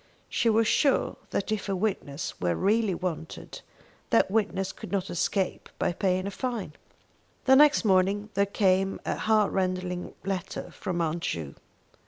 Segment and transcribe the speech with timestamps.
[0.29, 3.61] She was sure that if a witness were really wanted,
[4.09, 6.73] that witness could not escape by paying a fine.
[7.45, 11.53] The next morning there came a heartrending letter from Aunt Ju.